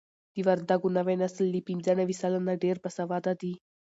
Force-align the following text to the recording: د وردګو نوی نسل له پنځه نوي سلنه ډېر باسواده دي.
د 0.35 0.37
وردګو 0.47 0.87
نوی 0.97 1.15
نسل 1.23 1.45
له 1.53 1.59
پنځه 1.67 1.91
نوي 1.99 2.15
سلنه 2.21 2.53
ډېر 2.63 2.75
باسواده 2.83 3.33
دي. 3.41 3.53